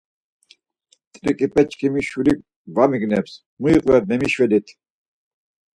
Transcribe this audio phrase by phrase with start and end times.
[1.21, 2.39] T̆rik̆epeçkimi şurik
[2.75, 4.67] va migneps, mu iqven memişvelit.